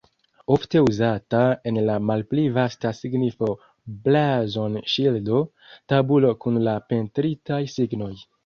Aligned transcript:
Ofte 0.53 0.79
uzata 0.85 1.41
en 1.71 1.75
la 1.89 1.97
malpli 2.11 2.45
vasta 2.55 2.93
signifo 3.01 3.51
blazon-ŝildo, 4.07 5.45
tabulo 5.95 6.35
kun 6.47 6.61
la 6.71 6.77
pentritaj 6.91 7.65
signoj. 7.77 8.15